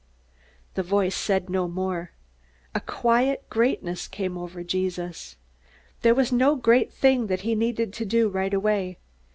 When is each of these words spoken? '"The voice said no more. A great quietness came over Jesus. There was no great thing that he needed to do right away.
'"The 0.73 0.81
voice 0.81 1.13
said 1.13 1.47
no 1.47 1.67
more. 1.67 2.09
A 2.73 2.79
great 2.83 3.47
quietness 3.51 4.07
came 4.07 4.35
over 4.35 4.63
Jesus. 4.63 5.35
There 6.01 6.15
was 6.15 6.31
no 6.31 6.55
great 6.55 6.91
thing 6.91 7.27
that 7.27 7.41
he 7.41 7.53
needed 7.53 7.93
to 7.93 8.05
do 8.05 8.27
right 8.27 8.51
away. 8.51 8.97